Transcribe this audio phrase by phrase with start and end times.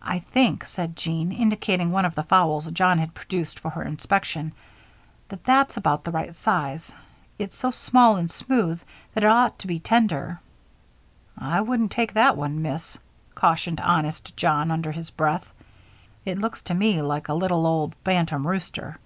[0.00, 4.52] "I think," said Jean, indicating one of the fowls John had produced for her inspection,
[5.28, 6.90] "that that's about the right size.
[7.38, 8.80] It's so small and smooth
[9.12, 10.40] that it ought to be tender."
[11.36, 12.96] "I wouldn't take that one, Miss,"
[13.34, 15.46] cautioned honest John, under his breath,
[16.24, 18.98] "it looks to me like a little old bantam rooster.